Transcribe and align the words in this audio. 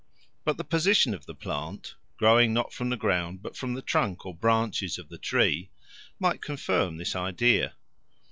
But 0.43 0.57
the 0.57 0.63
position 0.63 1.13
of 1.13 1.27
the 1.27 1.35
plant 1.35 1.93
growing 2.17 2.55
not 2.55 2.73
from 2.73 2.89
the 2.89 2.97
ground 2.97 3.43
but 3.43 3.55
from 3.55 3.75
the 3.75 3.83
trunk 3.83 4.25
or 4.25 4.33
branches 4.33 4.97
of 4.97 5.09
the 5.09 5.19
tree 5.19 5.69
might 6.17 6.41
confirm 6.41 6.97
this 6.97 7.15
idea. 7.15 7.75